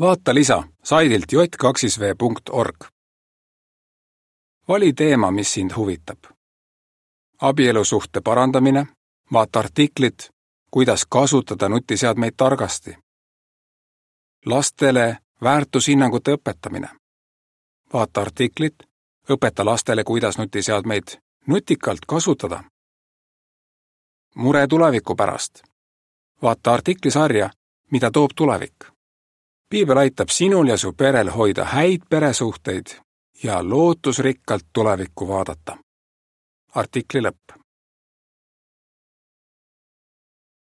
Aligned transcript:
vaata 0.00 0.34
lisa 0.34 0.64
saidilt 0.84 1.24
j2v.org. 1.32 2.76
vali 4.68 4.92
teema, 4.92 5.30
mis 5.30 5.54
sind 5.54 5.70
huvitab. 5.76 6.18
abielusuhte 7.40 8.20
parandamine, 8.20 8.86
vaata 9.32 9.58
artiklit, 9.58 10.30
kuidas 10.70 11.06
kasutada 11.06 11.68
nutiseadmeid 11.68 12.32
targasti. 12.36 12.96
lastele 14.46 15.18
väärtushinnangute 15.42 16.34
õpetamine. 16.34 16.88
vaata 17.92 18.20
artiklit, 18.20 18.74
õpeta 19.30 19.64
lastele, 19.64 20.04
kuidas 20.04 20.38
nutiseadmeid 20.38 21.08
nutikalt 21.46 22.00
kasutada. 22.06 22.64
mure 24.34 24.66
tuleviku 24.66 25.14
pärast. 25.14 25.62
vaata 26.42 26.72
artiklisarja, 26.72 27.50
mida 27.90 28.10
toob 28.10 28.30
tulevik 28.36 28.99
piibel 29.70 29.98
aitab 29.98 30.28
sinul 30.28 30.68
ja 30.68 30.76
su 30.76 30.92
perel 30.92 31.30
hoida 31.30 31.64
häid 31.64 32.02
peresuhteid 32.10 32.86
ja 33.42 33.62
lootusrikkalt 33.62 34.66
tulevikku 34.72 35.28
vaadata. 35.28 35.76
artikli 36.74 37.20
lõpp 37.20 37.60